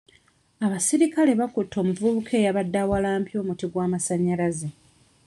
Abaserikale 0.65 1.31
baakutte 1.39 1.75
omuvubuka 1.81 2.31
eyabadde 2.39 2.77
awalampye 2.83 3.35
omuti 3.41 3.65
gw'amasannyalaze. 3.71 4.69